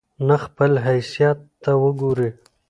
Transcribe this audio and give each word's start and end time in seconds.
نه 0.27 0.35
خپل 0.45 0.71
حيثت 0.85 1.39
ته 1.63 1.71
وګوري 1.83 2.29